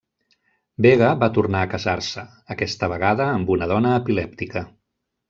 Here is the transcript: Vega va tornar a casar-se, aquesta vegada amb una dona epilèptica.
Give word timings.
Vega 0.85 1.09
va 1.23 1.27
tornar 1.35 1.61
a 1.65 1.69
casar-se, 1.73 2.23
aquesta 2.55 2.89
vegada 2.95 3.29
amb 3.35 3.53
una 3.57 3.69
dona 3.73 3.93
epilèptica. 3.99 4.65